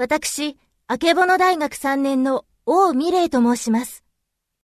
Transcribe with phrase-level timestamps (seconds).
[0.00, 4.02] 私、あけぼの大学3年の王美玲と申します。